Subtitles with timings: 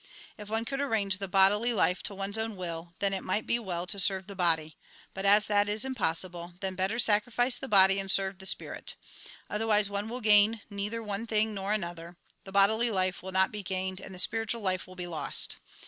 [0.35, 3.59] If one could arrange the bodily life to one's own will, then it might be
[3.59, 4.75] well to serve the body;
[5.13, 8.95] but as that is impossible, then better sacrifice the body, and serve the Spirit.
[9.47, 13.61] Otherwise, one will gain neither one thing nor another; the bodily life will not be
[13.61, 15.57] gained, and the spiritual life will be lost.